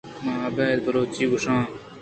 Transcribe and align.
من 0.23 0.37
ابید 0.47 0.77
بلوچی 0.85 1.23
گوش 1.31 1.45
آں۔ 1.53 1.63